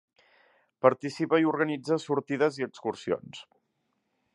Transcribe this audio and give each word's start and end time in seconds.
Participa 0.85 1.41
i 1.43 1.47
organitza 1.51 2.01
sortides 2.07 2.61
i 2.63 2.69
excursions. 2.71 3.49